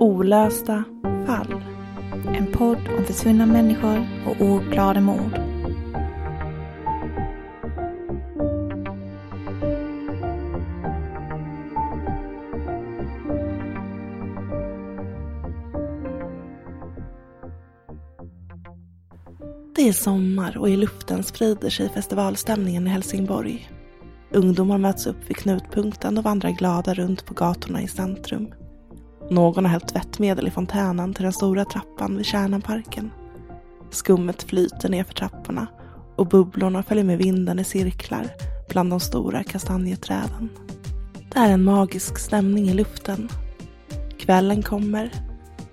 [0.00, 0.84] Olösta
[1.26, 1.62] fall.
[2.26, 5.40] En podd om försvunna människor och ouppklarade mord.
[19.76, 23.70] Det är sommar och i luften sprider sig festivalstämningen i Helsingborg.
[24.32, 28.52] Ungdomar möts upp vid knutpunkten och vandrar glada runt på gatorna i centrum.
[29.30, 33.10] Någon har hällt tvättmedel i fontänen till den stora trappan vid Kärnanparken.
[33.90, 35.66] Skummet flyter ner för trapporna
[36.16, 38.26] och bubblorna följer med vinden i cirklar
[38.68, 40.48] bland de stora kastanjeträden.
[41.32, 43.28] Det är en magisk stämning i luften.
[44.18, 45.10] Kvällen kommer,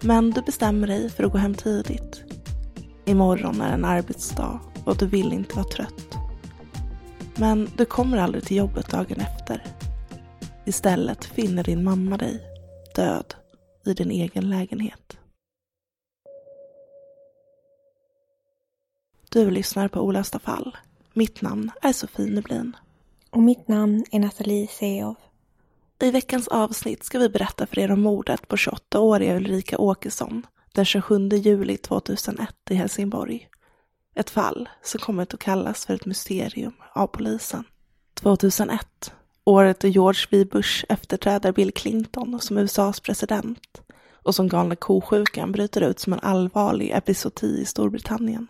[0.02, 2.24] men du bestämmer dig för att gå hem tidigt.
[3.06, 6.18] Imorgon är en arbetsdag och du vill inte vara trött.
[7.36, 9.66] Men du kommer aldrig till jobbet dagen efter.
[10.66, 12.42] Istället finner din mamma dig
[12.96, 13.36] död
[13.88, 15.18] i din egen lägenhet.
[19.30, 20.78] Du lyssnar på Olösta fall.
[21.14, 22.76] Mitt namn är Sofie Nublin.
[23.30, 25.16] Och mitt namn är Nathalie Seov.
[26.00, 30.86] I veckans avsnitt ska vi berätta för er om mordet på 28-åriga Ulrika Åkesson den
[30.86, 33.50] 27 juli 2001 i Helsingborg.
[34.16, 37.64] Ett fall som kommit att kallas för ett mysterium av polisen.
[38.14, 39.14] 2001,
[39.48, 40.46] året då George W.
[40.46, 43.82] Bush efterträder Bill Clinton som USAs president
[44.12, 48.48] och som galna kosjukan bryter ut som en allvarlig episodi i Storbritannien.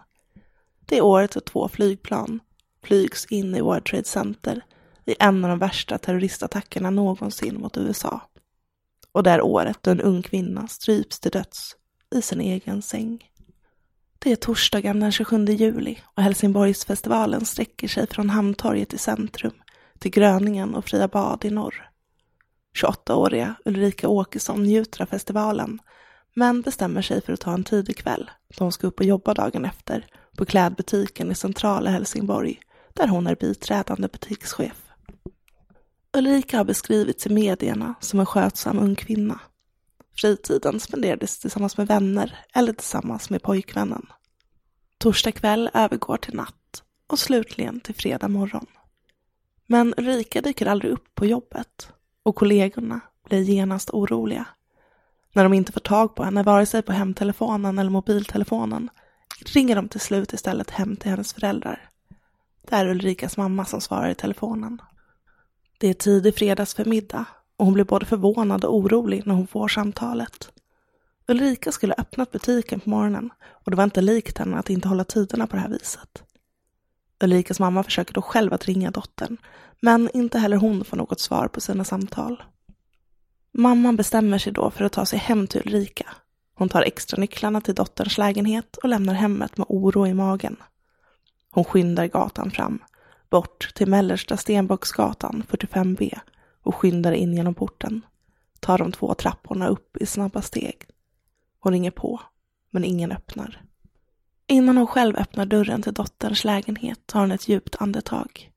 [0.86, 2.40] Det är året då två flygplan
[2.84, 4.62] flygs in i World Trade Center
[5.06, 8.22] i en av de värsta terroristattackerna någonsin mot USA.
[9.12, 11.76] Och det är året då en ung kvinna stryps till döds
[12.16, 13.24] i sin egen säng.
[14.20, 19.54] Det är torsdagen den 27 juli och Helsingborgsfestivalen sträcker sig från Hamntorget i centrum
[20.00, 21.90] till Gröningen och Fria Bad i norr.
[22.84, 25.80] 28-åriga Ulrika Åkesson njuter av festivalen
[26.34, 29.34] men bestämmer sig för att ta en tidig kväll då hon ska upp och jobba
[29.34, 30.06] dagen efter
[30.38, 32.60] på klädbutiken i centrala Helsingborg
[32.94, 34.84] där hon är biträdande butikschef.
[36.18, 39.40] Ulrika har beskrivits i medierna som en skötsam ung kvinna.
[40.16, 44.06] Fritiden spenderades tillsammans med vänner eller tillsammans med pojkvännen.
[44.98, 48.66] Torsdag kväll övergår till natt och slutligen till fredag morgon.
[49.68, 51.92] Men Ulrika dyker aldrig upp på jobbet
[52.24, 54.46] och kollegorna blir genast oroliga.
[55.34, 58.90] När de inte får tag på henne, vare sig på hemtelefonen eller mobiltelefonen,
[59.46, 61.90] ringer de till slut istället hem till hennes föräldrar.
[62.70, 64.82] Det är Ulrikas mamma som svarar i telefonen.
[65.78, 67.26] Det är tidig fredagsförmiddag
[67.58, 70.52] och hon blir både förvånad och orolig när hon får samtalet.
[71.28, 75.04] Ulrika skulle öppnat butiken på morgonen och det var inte likt henne att inte hålla
[75.04, 76.24] tiderna på det här viset.
[77.24, 79.38] Ulrikas mamma försöker då själv att ringa dottern,
[79.82, 82.44] men inte heller hon får något svar på sina samtal.
[83.52, 86.06] Mamman bestämmer sig då för att ta sig hem till Ulrika.
[86.54, 90.56] Hon tar extra nycklarna till dotterns lägenhet och lämnar hemmet med oro i magen.
[91.52, 92.80] Hon skyndar gatan fram,
[93.30, 96.20] bort till mellersta Stenbocksgatan 45B
[96.64, 98.02] och skyndar in genom porten.
[98.60, 100.86] Tar de två trapporna upp i snabba steg.
[101.60, 102.22] Hon ringer på,
[102.72, 103.62] men ingen öppnar.
[104.48, 108.52] Innan hon själv öppnar dörren till dotterns lägenhet tar hon ett djupt andetag.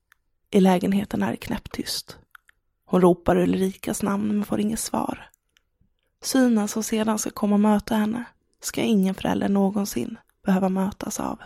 [0.51, 2.19] I lägenheten är det knäpptyst.
[2.85, 5.31] Hon ropar Ulrikas namn men får inget svar.
[6.23, 8.25] Synen som sedan ska komma och möta henne
[8.61, 11.39] ska ingen förälder någonsin behöva mötas av.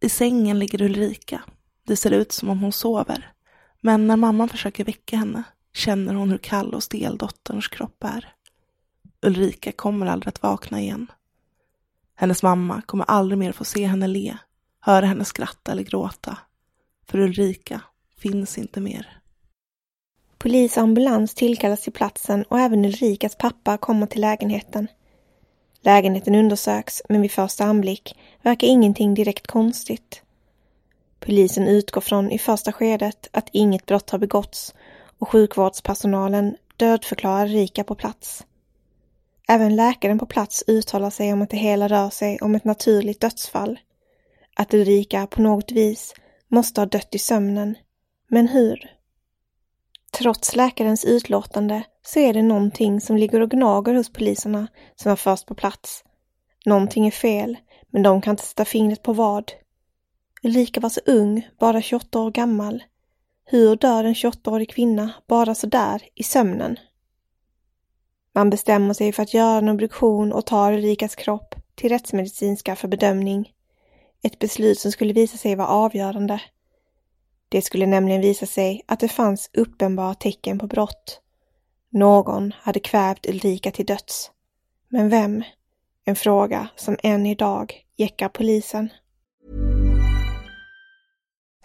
[0.00, 1.42] I sängen ligger Ulrika.
[1.86, 3.32] Det ser ut som om hon sover.
[3.80, 5.42] Men när mamman försöker väcka henne
[5.74, 8.34] känner hon hur kall och stel dotterns kropp är.
[9.22, 11.06] Ulrika kommer aldrig att vakna igen.
[12.20, 14.36] Hennes mamma kommer aldrig mer få se henne le,
[14.80, 16.38] höra henne skratta eller gråta.
[17.06, 17.80] För Ulrika
[18.16, 19.20] finns inte mer.
[20.38, 24.88] Polis och ambulans tillkallas till platsen och även Ulrikas pappa kommer till lägenheten.
[25.80, 30.22] Lägenheten undersöks, men vid första anblick verkar ingenting direkt konstigt.
[31.20, 34.74] Polisen utgår från i första skedet att inget brott har begåtts
[35.18, 38.44] och sjukvårdspersonalen dödförklarar Rika på plats.
[39.50, 43.20] Även läkaren på plats uttalar sig om att det hela rör sig om ett naturligt
[43.20, 43.78] dödsfall.
[44.56, 46.14] Att Ulrika på något vis
[46.48, 47.74] måste ha dött i sömnen.
[48.28, 48.90] Men hur?
[50.10, 55.16] Trots läkarens utlåtande så är det någonting som ligger och gnager hos poliserna som var
[55.16, 56.04] först på plats.
[56.64, 57.56] Någonting är fel,
[57.90, 59.52] men de kan inte sätta fingret på vad.
[60.42, 62.82] Ulrika var så ung, bara 28 år gammal.
[63.44, 66.76] Hur dör en 28-årig kvinna bara så där i sömnen?
[68.38, 72.88] Man bestämmer sig för att göra en obduktion och tar Ulrikas kropp till rättsmedicinska för
[72.88, 73.52] bedömning.
[74.22, 76.40] Ett beslut som skulle visa sig vara avgörande.
[77.48, 81.20] Det skulle nämligen visa sig att det fanns uppenbara tecken på brott.
[81.90, 84.30] Någon hade kvävt Ulrika till döds.
[84.88, 85.42] Men vem?
[86.04, 88.88] En fråga som än idag jäckar polisen.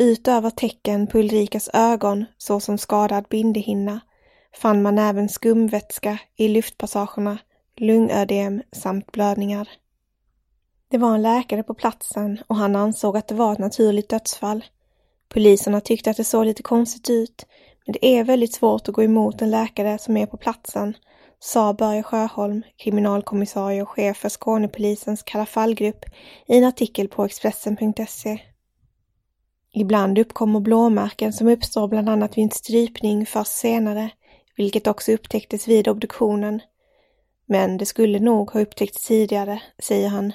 [0.00, 4.00] Utöver tecken på Ulrikas ögon, såsom skadad bindehinna,
[4.54, 7.38] fann man även skumvätska i luftpassagerna,
[7.76, 9.68] lungödem samt blödningar.
[10.88, 14.64] Det var en läkare på platsen och han ansåg att det var ett naturligt dödsfall.
[15.28, 17.46] Poliserna tyckte att det såg lite konstigt ut,
[17.86, 20.96] men det är väldigt svårt att gå emot en läkare som är på platsen,
[21.40, 26.04] sa Börje Sjöholm, kriminalkommissarie och chef för Skånepolisens Kalla fallgrupp
[26.46, 28.40] i en artikel på Expressen.se.
[29.80, 34.10] Ibland uppkommer blåmärken som uppstår bland annat vid en strypning först senare,
[34.56, 36.60] vilket också upptäcktes vid obduktionen.
[37.46, 40.32] Men det skulle nog ha upptäckts tidigare, säger han.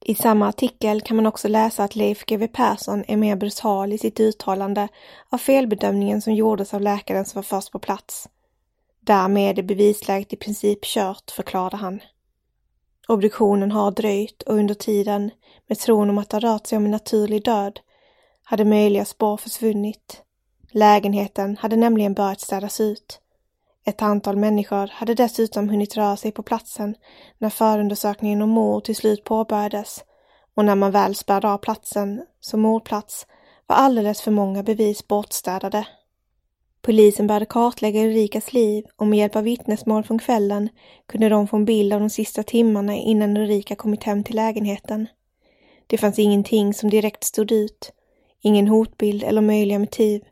[0.00, 3.98] I samma artikel kan man också läsa att Leif GW Persson är mer brutal i
[3.98, 4.88] sitt uttalande
[5.28, 8.28] av felbedömningen som gjordes av läkaren som var först på plats.
[9.00, 12.00] Därmed är bevisläget i princip kört, förklarade han.
[13.08, 15.30] Obduktionen har dröjt och under tiden,
[15.66, 17.80] med tron om att det rört sig om en naturlig död,
[18.50, 20.22] hade möjliga spår försvunnit.
[20.70, 23.20] Lägenheten hade nämligen börjat städas ut.
[23.84, 26.94] Ett antal människor hade dessutom hunnit röra sig på platsen
[27.38, 30.04] när förundersökningen om mord till slut påbörjades
[30.54, 33.26] och när man väl spärrade av platsen som mordplats
[33.66, 35.86] var alldeles för många bevis bortstädade.
[36.82, 40.68] Polisen började kartlägga Ulrikas liv och med hjälp av vittnesmål från kvällen
[41.06, 45.06] kunde de få en bild av de sista timmarna innan Ulrika kommit hem till lägenheten.
[45.86, 47.92] Det fanns ingenting som direkt stod ut,
[48.42, 50.24] ingen hotbild eller möjliga motiv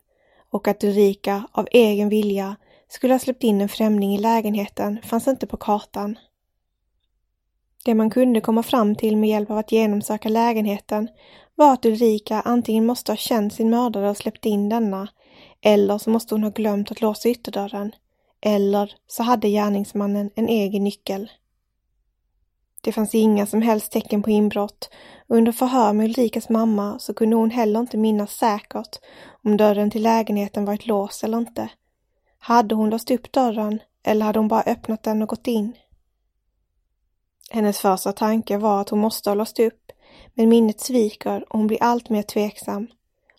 [0.49, 2.55] och att Ulrika av egen vilja
[2.87, 6.17] skulle ha släppt in en främling i lägenheten fanns inte på kartan.
[7.85, 11.09] Det man kunde komma fram till med hjälp av att genomsöka lägenheten
[11.55, 15.07] var att Ulrika antingen måste ha känt sin mördare och släppt in denna,
[15.61, 17.91] eller så måste hon ha glömt att låsa ytterdörren,
[18.41, 21.31] eller så hade gärningsmannen en egen nyckel.
[22.87, 24.89] Det fanns inga som helst tecken på inbrott
[25.29, 28.99] och under förhör med Ulrikas mamma så kunde hon heller inte minnas säkert
[29.43, 31.69] om dörren till lägenheten varit låst eller inte.
[32.39, 35.73] Hade hon låst upp dörren eller hade hon bara öppnat den och gått in?
[37.49, 39.91] Hennes första tanke var att hon måste ha låst upp,
[40.33, 42.87] men minnet sviker och hon blir allt mer tveksam.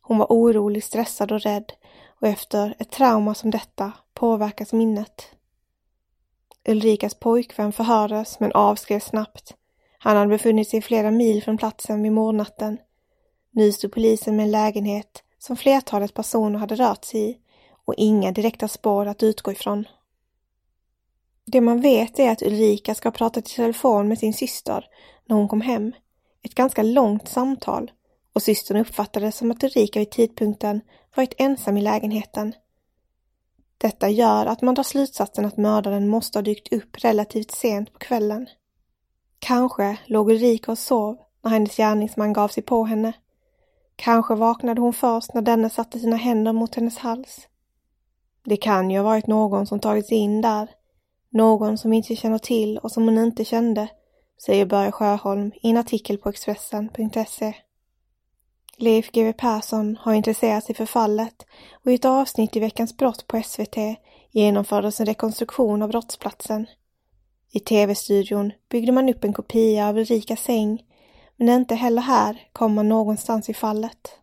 [0.03, 1.73] Hon var orolig, stressad och rädd
[2.21, 5.38] och efter ett trauma som detta påverkas minnet.
[6.69, 9.55] Ulrikas pojkvän förhördes men avskrevs snabbt.
[9.99, 12.79] Han hade befunnit sig flera mil från platsen vid mordnatten.
[13.51, 17.39] Nu stod polisen med en lägenhet som flertalet personer hade rört sig i
[17.85, 19.85] och inga direkta spår att utgå ifrån.
[21.45, 24.87] Det man vet är att Ulrika ska ha pratat i telefon med sin syster
[25.27, 25.93] när hon kom hem.
[26.43, 27.91] Ett ganska långt samtal
[28.33, 30.81] och systern uppfattade det som att Ulrika vid tidpunkten
[31.15, 32.55] varit ensam i lägenheten.
[33.79, 37.99] Detta gör att man drar slutsatsen att mördaren måste ha dykt upp relativt sent på
[37.99, 38.47] kvällen.
[39.39, 43.13] Kanske låg Ulrika och sov när hennes gärningsman gav sig på henne.
[43.97, 47.49] Kanske vaknade hon först när denne satte sina händer mot hennes hals.
[48.45, 50.71] Det kan ju ha varit någon som tagit sig in där.
[51.31, 53.89] Någon som inte känner till och som hon inte kände,
[54.47, 57.55] säger Börje Sjöholm i en artikel på Expressen.se.
[58.81, 61.47] Leif GW Persson har intresserat sig för fallet
[61.85, 63.77] och i ett avsnitt i Veckans brott på SVT
[64.31, 66.67] genomfördes en rekonstruktion av brottsplatsen.
[67.53, 70.83] I tv-studion byggde man upp en kopia av Ulrikas säng,
[71.37, 74.19] men inte heller här kom man någonstans i fallet.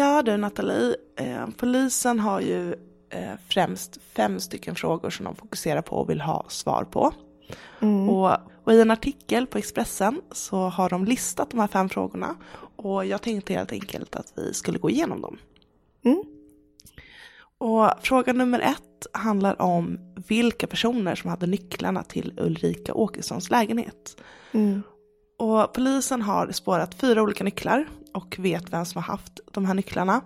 [0.00, 2.74] Ja du Nathalie, eh, polisen har ju
[3.10, 7.12] eh, främst fem stycken frågor som de fokuserar på och vill ha svar på.
[7.80, 8.08] Mm.
[8.08, 12.36] Och, och, i en artikel på Expressen så har de listat de här fem frågorna
[12.76, 15.38] och jag tänkte helt enkelt att vi skulle gå igenom dem.
[16.04, 16.22] Mm.
[17.58, 24.20] Och fråga nummer ett handlar om vilka personer som hade nycklarna till Ulrika Åkessons lägenhet.
[24.52, 24.82] Mm.
[25.38, 29.74] Och polisen har spårat fyra olika nycklar och vet vem som har haft de här
[29.74, 30.20] nycklarna.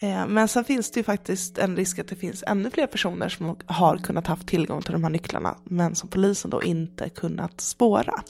[0.00, 3.28] Eh, men sen finns det ju faktiskt en risk att det finns ännu fler personer
[3.28, 7.60] som har kunnat haft tillgång till de här nycklarna men som polisen då inte kunnat
[7.60, 8.22] spåra.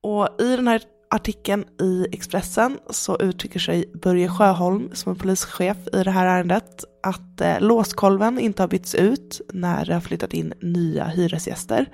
[0.00, 5.76] Och i den här artikeln i Expressen så uttrycker sig Börje Sjöholm som är polischef
[5.92, 10.32] i det här ärendet att eh, låskolven inte har bytts ut när det har flyttat
[10.32, 11.86] in nya hyresgäster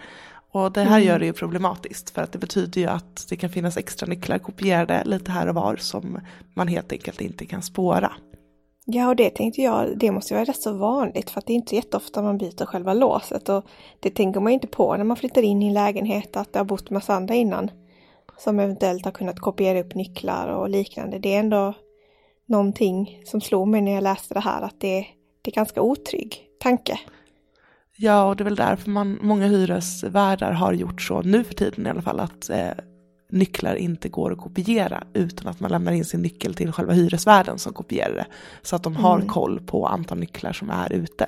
[0.52, 1.08] och det här mm.
[1.08, 4.38] gör det ju problematiskt för att det betyder ju att det kan finnas extra nycklar
[4.38, 6.18] kopierade lite här och var som
[6.54, 8.12] man helt enkelt inte kan spåra.
[8.84, 11.54] Ja, och det tänkte jag, det måste vara rätt så vanligt för att det är
[11.54, 13.64] inte jätteofta man byter själva låset och
[14.00, 16.64] det tänker man inte på när man flyttar in i en lägenhet att det har
[16.64, 17.70] bott massa andra innan
[18.38, 21.18] som eventuellt har kunnat kopiera upp nycklar och liknande.
[21.18, 21.74] Det är ändå
[22.46, 25.06] någonting som slog mig när jag läste det här att det,
[25.42, 26.98] det är ganska otrygg tanke.
[28.02, 31.86] Ja, och det är väl därför man, många hyresvärdar har gjort så nu för tiden
[31.86, 32.70] i alla fall, att eh,
[33.30, 37.58] nycklar inte går att kopiera utan att man lämnar in sin nyckel till själva hyresvärden
[37.58, 38.26] som kopierar det.
[38.62, 39.28] Så att de har mm.
[39.28, 41.26] koll på antal nycklar som är ute.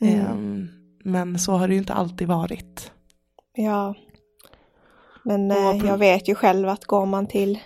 [0.00, 0.20] Mm.
[0.20, 0.68] Eh,
[1.04, 2.92] men så har det ju inte alltid varit.
[3.54, 3.94] Ja,
[5.22, 7.58] men eh, jag vet ju själv att går man till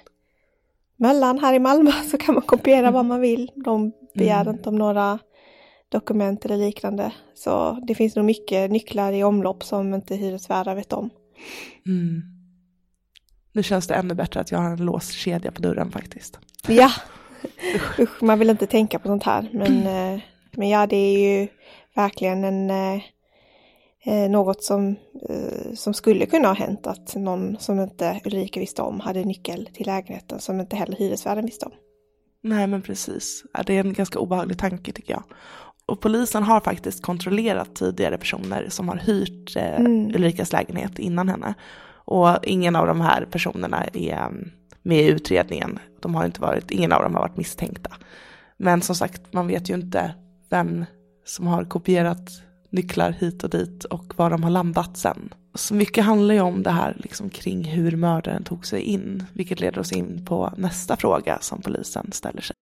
[0.97, 3.51] Möllan här i Malmö så kan man kopiera vad man vill.
[3.55, 4.55] De begär mm.
[4.55, 5.19] inte om några
[5.91, 7.13] dokument eller liknande.
[7.35, 11.11] Så det finns nog mycket nycklar i omlopp som inte hyresvärdar vet om.
[11.87, 12.23] Mm.
[13.53, 16.39] Nu känns det ännu bättre att jag har en låst kedja på dörren faktiskt.
[16.69, 16.91] Ja,
[17.99, 19.51] usch, man vill inte tänka på sånt här.
[19.53, 20.21] Men, mm.
[20.53, 21.49] men ja, det är ju
[21.95, 23.03] verkligen en, eh,
[24.05, 24.97] eh, något som,
[25.29, 26.87] eh, som skulle kunna ha hänt.
[26.87, 31.45] Att någon som inte Ulrika visste om hade nyckel till lägenheten som inte heller hyresvärden
[31.45, 31.73] visste om.
[32.43, 35.23] Nej men precis, det är en ganska obehaglig tanke tycker jag.
[35.91, 40.07] Och polisen har faktiskt kontrollerat tidigare personer som har hyrt eh, mm.
[40.07, 41.55] Ulrikas lägenhet innan henne.
[41.93, 44.51] Och ingen av de här personerna är mm,
[44.83, 45.79] med i utredningen.
[46.01, 47.91] De har inte varit, ingen av dem har varit misstänkta.
[48.57, 50.15] Men som sagt, man vet ju inte
[50.51, 50.85] vem
[51.25, 52.31] som har kopierat
[52.71, 55.35] nycklar hit och dit och var de har landat sen.
[55.55, 59.61] Så mycket handlar ju om det här liksom kring hur mördaren tog sig in, vilket
[59.61, 62.57] leder oss in på nästa fråga som polisen ställer sig.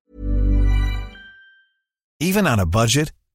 [2.24, 3.12] Even on a budget,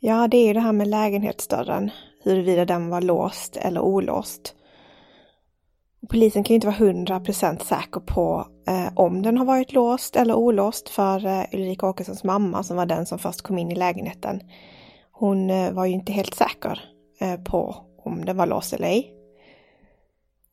[0.00, 1.90] Ja, det är ju det här med lägenhetsdörren,
[2.22, 4.54] huruvida den var låst eller olåst.
[6.08, 10.16] Polisen kan ju inte vara hundra procent säker på eh, om den har varit låst
[10.16, 13.74] eller olåst för eh, Ulrika Åkessons mamma som var den som först kom in i
[13.74, 14.40] lägenheten.
[15.12, 16.80] Hon eh, var ju inte helt säker
[17.20, 19.12] eh, på om den var låst eller ej.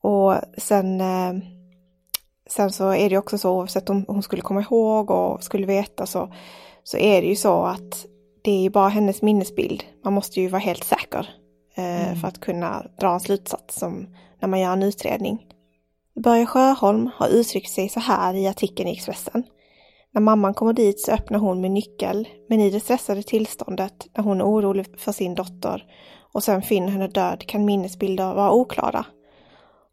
[0.00, 1.32] Och sen eh,
[2.46, 6.06] sen så är det också så oavsett om hon skulle komma ihåg och skulle veta
[6.06, 6.32] så,
[6.82, 8.06] så är det ju så att
[8.46, 9.84] det är ju bara hennes minnesbild.
[10.04, 11.28] Man måste ju vara helt säker
[11.76, 12.16] eh, mm.
[12.16, 14.06] för att kunna dra en slutsats som
[14.40, 15.46] när man gör en utredning.
[16.24, 19.42] Börje Sjöholm har uttryckt sig så här i artikeln i Expressen.
[20.14, 24.24] När mamman kommer dit så öppnar hon med nyckel, men i det stressade tillståndet när
[24.24, 25.84] hon är orolig för sin dotter
[26.32, 29.06] och sen finner henne död kan minnesbilder vara oklara.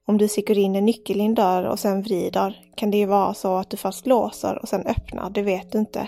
[0.07, 3.05] Om du sticker in en nyckel i en dörr och sen vrider kan det ju
[3.05, 6.07] vara så att du först låser och sen öppnar, det vet du inte.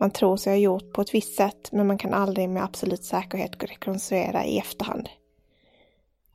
[0.00, 3.04] Man tror sig ha gjort på ett visst sätt men man kan aldrig med absolut
[3.04, 5.08] säkerhet rekonstruera i efterhand.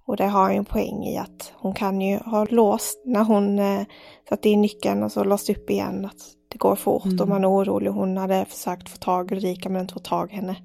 [0.05, 3.59] Och det har ju en poäng i att hon kan ju ha låst när hon
[3.59, 3.81] eh,
[4.29, 6.05] satte in nyckeln och så låst upp igen.
[6.05, 7.19] Att det går fort mm.
[7.19, 7.91] och man är orolig.
[7.91, 10.55] Hon hade försökt få tag i Ulrika men inte få tag i henne.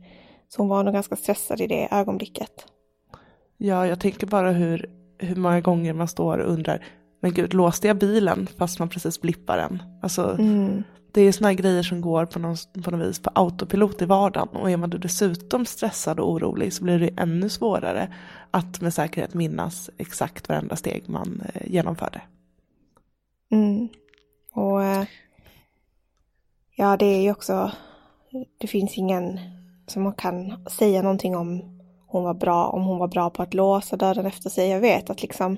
[0.48, 2.66] Så hon var nog ganska stressad i det ögonblicket.
[3.56, 6.84] Ja, jag tänker bara hur, hur många gånger man står och undrar,
[7.20, 9.82] men gud, låste jag bilen fast man precis blippar den?
[10.02, 10.82] Alltså, mm
[11.16, 14.48] det är sådana grejer som går på, någon, på något vis på autopilot i vardagen.
[14.48, 18.14] Och är man då dessutom stressad och orolig så blir det ännu svårare
[18.50, 22.20] att med säkerhet minnas exakt varenda steg man eh, genomförde.
[23.50, 23.88] Mm.
[24.52, 25.04] Och eh,
[26.76, 27.72] ja, det är ju också,
[28.58, 29.40] det finns ingen
[29.86, 33.54] som man kan säga någonting om hon var bra, om hon var bra på att
[33.54, 34.68] låsa dörren efter sig.
[34.68, 35.56] Jag vet att liksom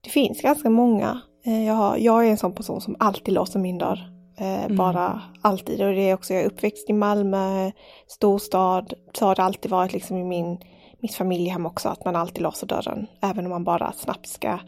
[0.00, 1.20] det finns ganska många.
[1.44, 4.17] Eh, jag, har, jag är en sån person som alltid låser min dörr.
[4.40, 4.76] Mm.
[4.76, 5.82] Bara alltid.
[5.82, 7.70] Och det är också, jag är uppväxt i Malmö,
[8.06, 8.94] storstad.
[9.12, 10.58] Så har det alltid varit liksom i min,
[11.02, 13.06] mitt familjehem också, att man alltid låser dörren.
[13.22, 14.58] Även om man bara snabbt ska,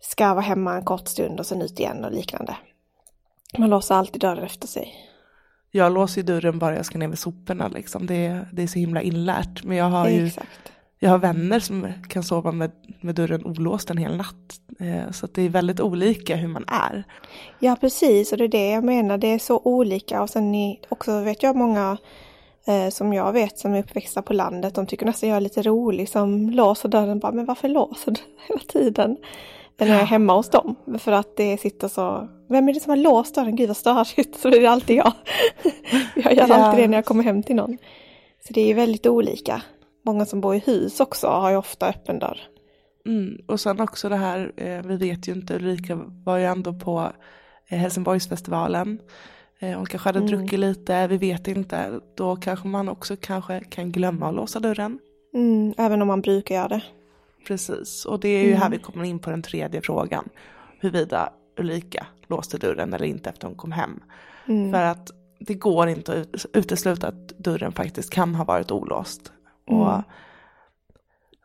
[0.00, 2.56] ska vara hemma en kort stund och sen ut igen och liknande.
[3.58, 4.94] Man låser alltid dörren efter sig.
[5.70, 8.06] Jag låser dörren bara jag ska ner med soporna liksom.
[8.06, 9.64] Det, det är så himla inlärt.
[9.64, 10.72] Men jag har ju Exakt.
[10.98, 14.60] Jag har vänner som kan sova med, med dörren olåst en hel natt.
[14.80, 17.04] Eh, så det är väldigt olika hur man är.
[17.58, 19.18] Ja precis och det är det jag menar.
[19.18, 21.98] Det är så olika och sen ni, också vet jag många
[22.66, 24.74] eh, som jag vet som är uppväxta på landet.
[24.74, 28.20] De tycker nästan jag är lite rolig som låser dörren bara men varför låser du
[28.48, 29.16] hela tiden?
[29.80, 30.76] när jag är hemma hos dem.
[30.98, 33.56] För att det sitter så, vem är det som har låst dörren?
[33.56, 34.36] Gud vad störigt.
[34.40, 35.12] Så är det alltid jag.
[36.14, 36.54] jag gör ja.
[36.54, 37.78] alltid det när jag kommer hem till någon.
[38.46, 39.62] Så det är väldigt olika.
[40.08, 42.40] Många som bor i hus också har ju ofta öppen dörr.
[43.06, 46.72] Mm, och sen också det här, eh, vi vet ju inte, Ulrika var ju ändå
[46.72, 47.12] på
[47.68, 48.98] eh, Helsingborgsfestivalen.
[49.58, 50.30] Eh, hon kanske hade mm.
[50.30, 52.00] druckit lite, vi vet inte.
[52.14, 54.98] Då kanske man också kanske kan glömma att låsa dörren.
[55.34, 56.82] Mm, även om man brukar göra det.
[57.46, 58.60] Precis, och det är ju mm.
[58.60, 60.28] här vi kommer in på den tredje frågan.
[60.80, 64.00] Huruvida Ulrika låste dörren eller inte efter hon kom hem.
[64.46, 64.72] Mm.
[64.72, 69.32] För att det går inte att utesluta att dörren faktiskt kan ha varit olåst.
[69.68, 69.80] Mm.
[69.80, 70.02] Och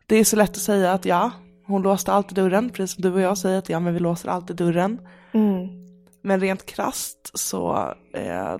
[0.06, 1.30] det är så lätt att säga att ja,
[1.66, 4.28] hon låste alltid dörren, precis som du och jag säger att ja, men vi låser
[4.28, 5.00] alltid dörren.
[5.32, 5.68] Mm.
[6.22, 8.56] Men rent krast så eh,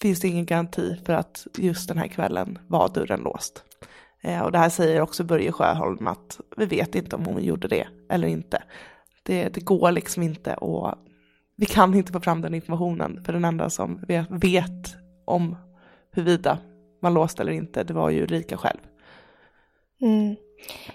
[0.00, 3.64] finns det ingen garanti för att just den här kvällen var dörren låst.
[4.22, 7.68] Eh, och det här säger också Börje Sjöholm att vi vet inte om hon gjorde
[7.68, 8.62] det eller inte.
[9.22, 10.94] Det, det går liksom inte och
[11.56, 15.56] vi kan inte få fram den informationen för den enda som vet, vet om
[16.12, 16.58] huruvida
[17.00, 18.78] man låste eller inte, det var ju Ulrika själv.
[20.00, 20.36] Mm.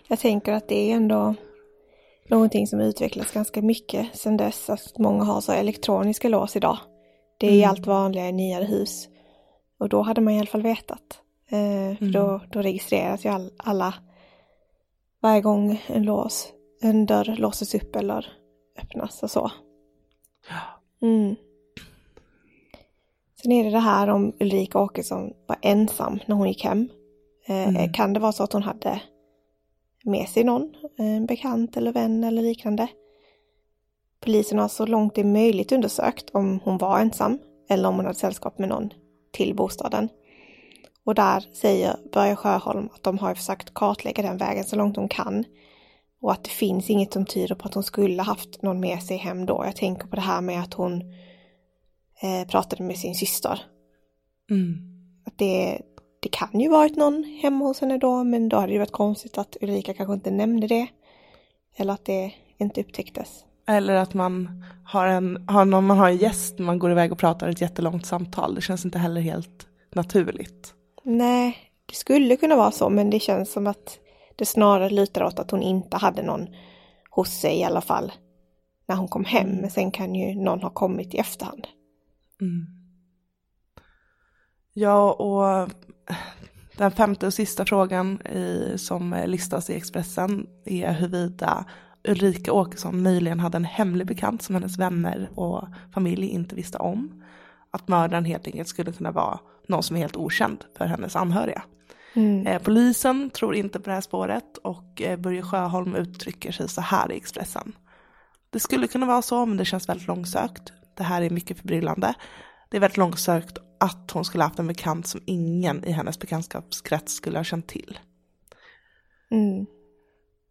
[0.08, 1.36] Jag tänker att det är ändå
[2.28, 6.78] någonting som utvecklas ganska mycket sedan dess att många har så elektroniska lås idag.
[7.38, 7.70] Det är mm.
[7.70, 9.10] allt vanligare i nyare hus.
[9.80, 11.22] Och då hade man i alla fall vetat.
[11.48, 12.12] Eh, för mm.
[12.12, 13.94] då, då registreras ju all, alla
[15.22, 18.28] varje gång en lås, en dörr låses upp eller
[18.82, 19.52] öppnas och så.
[21.02, 21.36] Mm.
[23.42, 26.90] Sen är det det här om Ulrika Åkesson var ensam när hon gick hem.
[27.48, 27.94] Eh, mm.
[27.94, 29.02] Kan det vara så att hon hade
[30.04, 32.88] med sig någon, en bekant eller vän eller liknande?
[34.20, 38.06] Polisen har så långt det är möjligt undersökt om hon var ensam eller om hon
[38.06, 38.94] hade sällskap med någon
[39.32, 40.10] till bostaden.
[41.06, 45.08] Och där säger Börje Sjöholm att de har försökt kartlägga den vägen så långt de
[45.08, 45.46] kan.
[46.22, 49.18] Och att det finns inget som tyder på att hon skulle haft någon med sig
[49.18, 49.64] hem då.
[49.66, 51.04] Jag tänker på det här med att hon
[52.22, 53.62] eh, pratade med sin syster.
[54.50, 54.78] Mm.
[55.26, 55.82] Att det,
[56.20, 59.38] det kan ju varit någon hemma hos henne då, men då hade det varit konstigt
[59.38, 60.88] att Ulrika kanske inte nämnde det.
[61.76, 63.46] Eller att det inte upptäcktes.
[63.68, 67.18] Eller att man har en, har någon, man har en gäst, man går iväg och
[67.18, 68.56] pratar ett jättelångt samtal.
[68.56, 70.74] Det känns inte heller helt naturligt.
[71.04, 74.00] Nej, det skulle kunna vara så, men det känns som att
[74.36, 76.48] det snarare lutar åt att hon inte hade någon
[77.10, 78.12] hos sig i alla fall
[78.88, 79.48] när hon kom hem.
[79.48, 79.62] Mm.
[79.62, 81.68] Men sen kan ju någon ha kommit i efterhand.
[82.42, 82.66] Mm.
[84.74, 85.70] Ja, och
[86.78, 91.66] den femte och sista frågan i, som listas i Expressen är huruvida
[92.08, 97.24] Ulrika Åkesson möjligen hade en hemlig bekant som hennes vänner och familj inte visste om.
[97.72, 101.64] Att mördaren helt enkelt skulle kunna vara någon som är helt okänd för hennes anhöriga.
[102.14, 102.48] Mm.
[102.48, 106.82] Eh, polisen tror inte på det här spåret och eh, Börje Sjöholm uttrycker sig så
[106.82, 107.74] här i Expressen.
[108.50, 110.74] Det skulle kunna vara så men det känns väldigt långsökt.
[111.02, 112.14] Det här är mycket förbryllande.
[112.70, 117.14] Det är väldigt långsökt att hon skulle haft en bekant som ingen i hennes bekantskapskrets
[117.14, 118.00] skulle ha känt till.
[119.32, 119.66] Mm.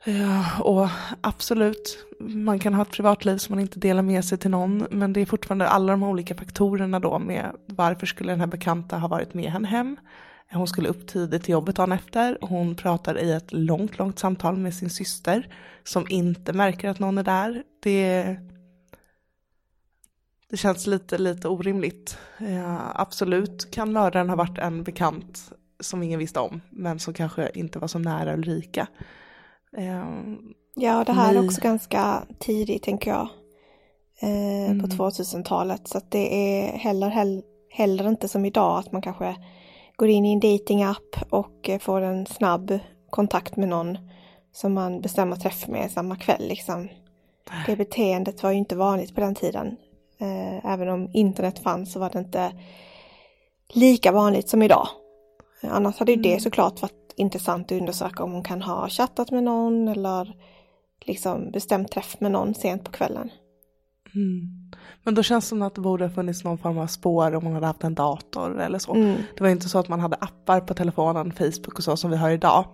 [0.04, 0.88] Ja, och
[1.20, 5.12] absolut, man kan ha ett privatliv som man inte delar med sig till någon, men
[5.12, 9.08] det är fortfarande alla de olika faktorerna då med varför skulle den här bekanta ha
[9.08, 9.96] varit med henne hem?
[10.52, 14.56] Hon skulle upp tidigt till jobbet dagen efter, hon pratar i ett långt, långt samtal
[14.56, 17.62] med sin syster som inte märker att någon är där.
[17.82, 18.36] Det,
[20.50, 22.18] det känns lite, lite orimligt.
[22.38, 27.50] Ja, absolut kan mördaren ha varit en bekant som ingen visste om, men som kanske
[27.54, 28.86] inte var så nära Ulrika.
[29.76, 30.38] Ehm,
[30.74, 33.28] Ja, det här är också ganska tidigt tänker jag.
[34.20, 34.80] Eh, Mm.
[34.80, 35.88] På 2000-talet.
[35.88, 39.36] Så att det är heller, heller, heller inte som idag att man kanske
[39.96, 42.78] går in i en datingapp och eh, får en snabb
[43.10, 43.98] kontakt med någon
[44.52, 46.48] som man bestämmer träff med samma kväll.
[46.48, 46.88] Liksom.
[47.66, 49.76] Det beteendet var ju inte vanligt på den tiden.
[50.20, 52.52] Eh, även om internet fanns så var det inte
[53.74, 54.88] lika vanligt som idag.
[55.62, 59.30] Eh, Annars hade ju det såklart varit intressant att undersöka om hon kan ha chattat
[59.30, 60.36] med någon eller
[61.04, 63.30] liksom bestämt träff med någon sent på kvällen.
[64.14, 64.70] Mm.
[65.04, 67.52] Men då känns det som att det borde funnits någon form av spår om man
[67.52, 68.94] hade haft en dator eller så.
[68.94, 69.16] Mm.
[69.36, 72.16] Det var inte så att man hade appar på telefonen, Facebook och så som vi
[72.16, 72.64] har idag.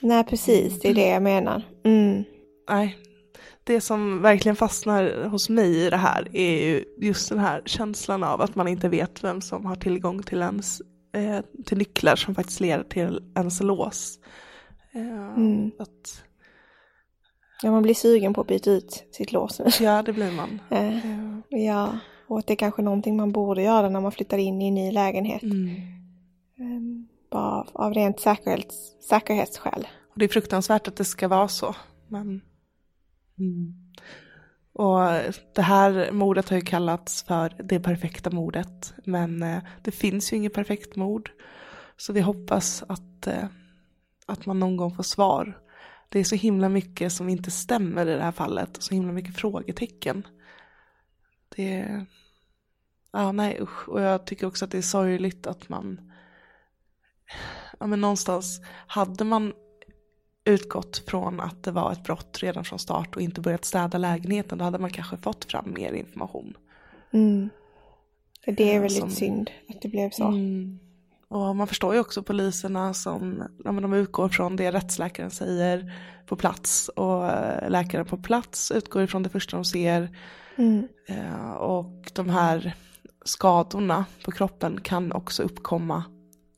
[0.00, 1.62] Nej, precis, det är det jag menar.
[1.84, 2.24] Mm.
[2.68, 2.96] Nej,
[3.66, 8.24] det som verkligen fastnar hos mig i det här är ju just den här känslan
[8.24, 10.80] av att man inte vet vem som har tillgång till ens
[11.14, 14.18] eh, till nycklar som faktiskt leder till ens lås.
[14.92, 15.70] Eh, Mm.
[15.78, 16.22] att,
[17.62, 19.60] Ja, man blir sugen på att byta ut sitt lås.
[19.80, 20.60] ja, det blir man.
[20.70, 21.98] Eh, Eh, ja,
[22.28, 24.74] och att det är kanske någonting man borde göra när man flyttar in i en
[24.74, 25.42] ny lägenhet.
[25.42, 25.66] mm.
[26.58, 28.76] Eh, Bara av, av rent säkerhets,
[29.08, 29.86] säkerhetsskäl.
[30.12, 31.74] Och det är fruktansvärt att det ska vara så.
[32.08, 32.40] Men...
[33.38, 33.74] Mm.
[34.72, 34.98] Och
[35.54, 38.94] det här mordet har ju kallats för det perfekta mordet.
[39.04, 41.30] Men eh, det finns ju inget perfekt mord.
[41.96, 43.44] Så vi hoppas att, eh,
[44.26, 45.58] att man någon gång får svar.
[46.08, 48.82] Det är så himla mycket som inte stämmer i det här fallet.
[48.82, 50.26] Så himla mycket frågetecken.
[51.56, 52.06] Det
[53.16, 53.88] Ja, Ja, nej usch.
[53.88, 56.12] Och jag tycker också att det är sorgligt att man...
[57.80, 59.52] Ja, men någonstans hade man
[60.46, 64.58] utgått från att det var ett brott redan från start och inte börjat städa lägenheten,
[64.58, 66.56] då hade man kanske fått fram mer information.
[67.12, 67.50] Mm.
[68.46, 70.24] Det är Ja, väldigt som- synd att det blev så.
[70.24, 70.78] Mm.
[71.28, 75.92] Och man förstår ju också poliserna som, ja, men de utgår från det rättsläkaren säger
[76.26, 80.16] på plats och eh, läkaren på plats utgår ifrån det första de ser.
[80.56, 80.88] Mm.
[81.08, 82.74] Eh, och de här
[83.24, 86.04] skadorna på kroppen kan också uppkomma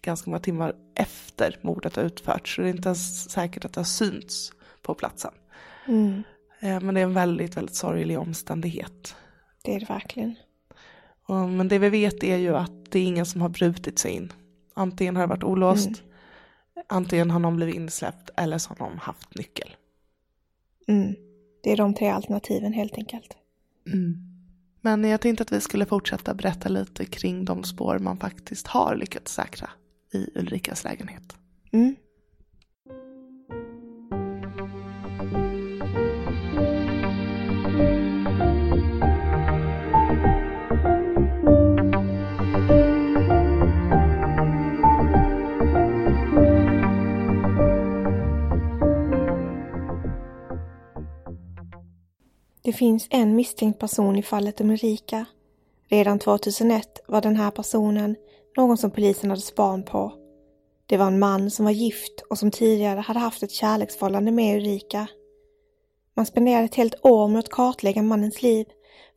[0.02, 2.54] ganska många timmar efter mordet har utförts.
[2.54, 5.32] Så det är inte ens säkert att det har synts på platsen.
[5.88, 6.22] Mm.
[6.60, 9.16] Eh, Men det är en väldigt, väldigt sorglig omständighet.
[9.62, 10.34] Det är det verkligen.
[11.28, 14.32] Men det vi vet är ju att det är ingen som har brutit sig in.
[14.74, 16.02] Antingen har det varit olåst,
[16.86, 19.76] antingen har någon blivit insläppt eller så har någon haft nyckel.
[20.88, 21.14] Mm.
[21.62, 23.36] Det är de tre alternativen helt enkelt.
[24.80, 28.96] Men jag tänkte att vi skulle fortsätta berätta lite kring de spår man faktiskt har
[28.96, 29.70] lyckats säkra
[30.12, 31.36] i Ulrikas lägenhet.
[31.72, 31.96] Mm.
[52.62, 55.26] Det finns en misstänkt person i fallet om Ulrika.
[55.88, 58.16] Redan 2001 var den här personen
[58.58, 60.12] någon som polisen hade span på.
[60.86, 64.56] Det var en man som var gift och som tidigare hade haft ett kärleksförhållande med
[64.56, 65.06] Ulrika.
[66.16, 68.66] Man spenderade ett helt år med att kartlägga mannens liv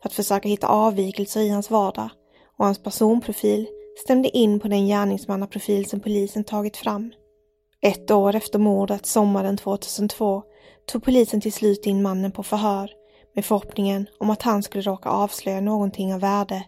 [0.02, 2.10] för att försöka hitta avvikelser i hans vardag
[2.58, 3.68] och hans personprofil
[4.04, 7.12] stämde in på den gärningsmannaprofil som polisen tagit fram.
[7.82, 10.44] Ett år efter mordet sommaren 2002
[10.86, 12.92] tog polisen till slut in mannen på förhör
[13.36, 16.66] med förhoppningen om att han skulle råka avslöja någonting av värde,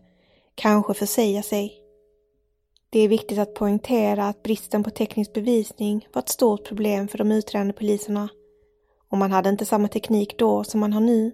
[0.56, 1.83] kanske försäga sig.
[2.94, 7.18] Det är viktigt att poängtera att bristen på teknisk bevisning var ett stort problem för
[7.18, 8.30] de utredande poliserna
[9.10, 11.32] och man hade inte samma teknik då som man har nu.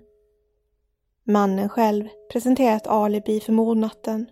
[1.24, 4.30] Mannen själv presenterade ett alibi för mordnatten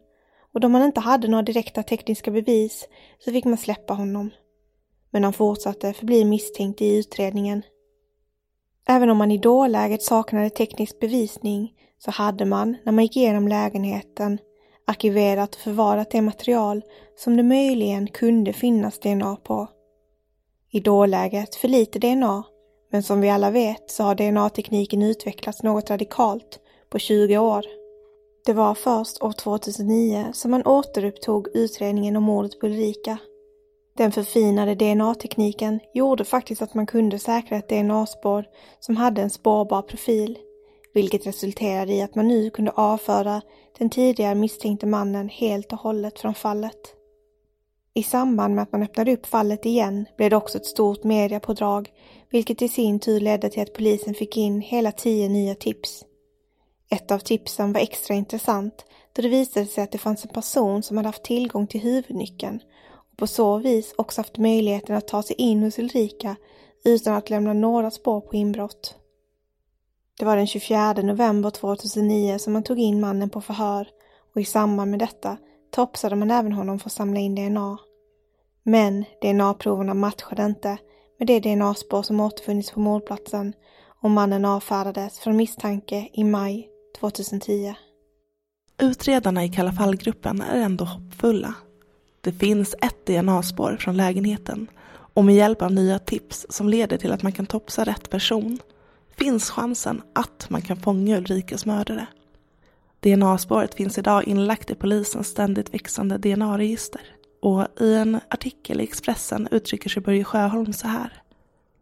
[0.53, 2.87] och då man inte hade några direkta tekniska bevis
[3.19, 4.29] så fick man släppa honom.
[5.09, 7.61] Men han fortsatte förbli misstänkt i utredningen.
[8.87, 13.47] Även om man i dåläget saknade teknisk bevisning så hade man, när man gick igenom
[13.47, 14.39] lägenheten,
[14.87, 16.81] arkiverat och förvarat det material
[17.15, 19.67] som det möjligen kunde finnas DNA på.
[20.71, 22.43] I dåläget för lite DNA,
[22.91, 27.65] men som vi alla vet så har DNA-tekniken utvecklats något radikalt på 20 år.
[28.45, 33.17] Det var först år 2009 som man återupptog utredningen om mordet på Ulrika.
[33.97, 38.45] Den förfinade DNA-tekniken gjorde faktiskt att man kunde säkra ett DNA-spår
[38.79, 40.37] som hade en spårbar profil,
[40.93, 43.41] vilket resulterade i att man nu kunde avföra
[43.77, 46.93] den tidigare misstänkte mannen helt och hållet från fallet.
[47.93, 51.89] I samband med att man öppnade upp fallet igen blev det också ett stort mediapådrag,
[52.29, 56.05] vilket i sin tur ledde till att polisen fick in hela tio nya tips.
[56.89, 60.83] Ett av tipsen var extra intressant då det visade sig att det fanns en person
[60.83, 62.59] som hade haft tillgång till huvudnyckeln
[63.11, 66.35] och på så vis också haft möjligheten att ta sig in hos Ulrika
[66.85, 68.95] utan att lämna några spår på inbrott.
[70.19, 73.87] Det var den 24 november 2009 som man tog in mannen på förhör
[74.35, 75.37] och i samband med detta
[75.71, 77.77] topsade man även honom för att samla in DNA.
[78.63, 80.77] Men DNA-proverna matchade inte
[81.19, 83.53] med det DNA-spår som återfunnits på mordplatsen
[84.01, 87.73] och mannen avfärdades från misstanke i maj 2010.
[88.81, 91.53] Utredarna i Kalla fall-gruppen är ändå hoppfulla.
[92.21, 94.67] Det finns ett DNA-spår från lägenheten
[95.13, 98.59] och med hjälp av nya tips som leder till att man kan topsa rätt person
[99.17, 102.07] finns chansen att man kan fånga Ulrikas mördare.
[102.99, 107.01] DNA-spåret finns idag inlagt i polisens ständigt växande DNA-register.
[107.41, 111.21] Och i en artikel i Expressen uttrycker sig Börje Sjöholm så här.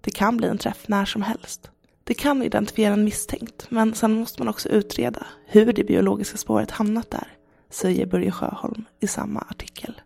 [0.02, 1.72] Det kan bli en träff när som helst.
[2.04, 6.72] Det kan identifiera en misstänkt, men sen måste man också utreda hur det biologiska spåret
[6.72, 7.28] hamnat där,
[7.70, 10.02] säger Börje Sjöholm i samma artikel.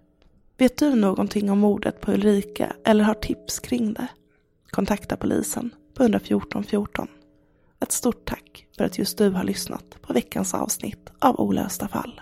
[0.58, 4.08] Vet du någonting om mordet på Ulrika eller har tips kring det?
[4.70, 7.08] Kontakta polisen på 114 14.
[7.82, 12.22] Ett stort tack för att just du har lyssnat på veckans avsnitt av Olösta fall.